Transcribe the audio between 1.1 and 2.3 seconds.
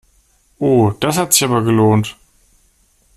hat sich aber gelohnt!